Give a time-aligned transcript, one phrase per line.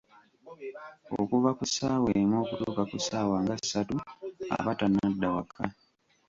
[1.19, 3.95] Okuva ku ssaawa emu okutuuka ku ssaawa nga ssatu
[4.55, 5.63] aba tannadda waka.